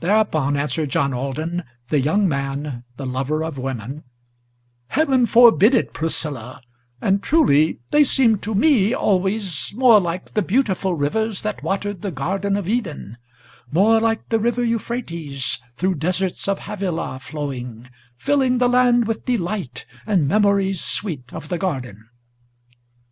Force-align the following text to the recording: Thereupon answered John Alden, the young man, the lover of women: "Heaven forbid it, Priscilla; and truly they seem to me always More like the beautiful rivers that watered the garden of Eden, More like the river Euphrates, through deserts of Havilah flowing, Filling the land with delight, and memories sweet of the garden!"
Thereupon 0.00 0.56
answered 0.56 0.88
John 0.88 1.14
Alden, 1.14 1.62
the 1.88 2.00
young 2.00 2.28
man, 2.28 2.82
the 2.96 3.06
lover 3.06 3.44
of 3.44 3.56
women: 3.56 4.02
"Heaven 4.88 5.26
forbid 5.26 5.76
it, 5.76 5.92
Priscilla; 5.92 6.60
and 7.00 7.22
truly 7.22 7.78
they 7.92 8.02
seem 8.02 8.38
to 8.38 8.52
me 8.52 8.92
always 8.94 9.72
More 9.76 10.00
like 10.00 10.34
the 10.34 10.42
beautiful 10.42 10.96
rivers 10.96 11.42
that 11.42 11.62
watered 11.62 12.02
the 12.02 12.10
garden 12.10 12.56
of 12.56 12.66
Eden, 12.66 13.16
More 13.70 14.00
like 14.00 14.28
the 14.28 14.40
river 14.40 14.64
Euphrates, 14.64 15.60
through 15.76 15.94
deserts 16.00 16.48
of 16.48 16.58
Havilah 16.58 17.20
flowing, 17.20 17.88
Filling 18.16 18.58
the 18.58 18.68
land 18.68 19.06
with 19.06 19.24
delight, 19.24 19.86
and 20.04 20.26
memories 20.26 20.80
sweet 20.80 21.32
of 21.32 21.48
the 21.48 21.58
garden!" 21.58 22.08